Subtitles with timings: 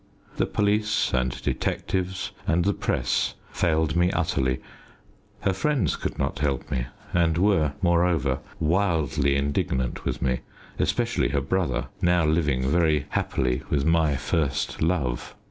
[0.37, 4.59] The police and detectives and the Press failed me utterly.
[5.41, 10.39] Her friends could not help me, and were, moreover, wildly indignant with me,
[10.79, 15.35] especially her brother, now living very happily with my first love.